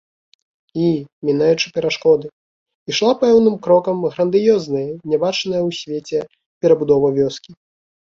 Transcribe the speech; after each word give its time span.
І, 0.85 0.85
мінаючы 1.29 1.67
перашкоды, 1.75 2.27
ішла 2.93 3.11
пэўным 3.21 3.55
крокам 3.69 3.97
грандыёзная, 4.11 4.85
нябачаная 5.15 5.63
ў 5.67 5.71
свеце 5.85 6.19
перабудова 6.65 7.07
вёскі. 7.23 7.51